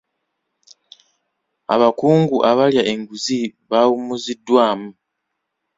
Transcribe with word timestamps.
Abakungu 1.73 2.37
abalya 2.51 2.83
enguzi 2.93 3.39
bawummuziddwamu. 3.69 4.89